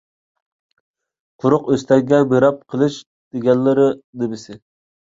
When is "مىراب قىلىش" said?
2.35-3.01